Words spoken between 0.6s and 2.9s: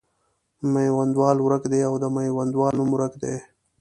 میوندوال ورک دی او د میوندوال نوم